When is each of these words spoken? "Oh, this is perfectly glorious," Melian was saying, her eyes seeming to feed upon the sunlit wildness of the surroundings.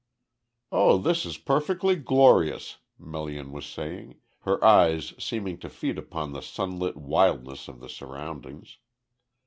"Oh, 0.71 0.97
this 0.97 1.27
is 1.27 1.37
perfectly 1.37 1.95
glorious," 1.95 2.77
Melian 2.97 3.51
was 3.51 3.67
saying, 3.67 4.15
her 4.39 4.57
eyes 4.65 5.13
seeming 5.19 5.59
to 5.59 5.69
feed 5.69 5.99
upon 5.99 6.31
the 6.33 6.41
sunlit 6.41 6.97
wildness 6.97 7.67
of 7.67 7.79
the 7.81 7.87
surroundings. 7.87 8.79